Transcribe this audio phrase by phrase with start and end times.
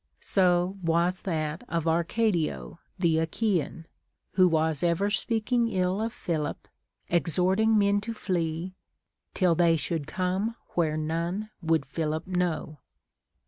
[0.19, 3.85] So was that of Arcadio the Achaean,
[4.31, 6.67] who was ever speaking ill of Philip,
[7.07, 8.73] exhorting men to flee
[9.35, 12.79] Till they should come where none would Philip know.